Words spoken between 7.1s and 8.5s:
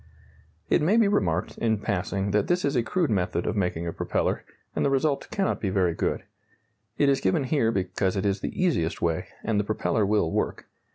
given here because it is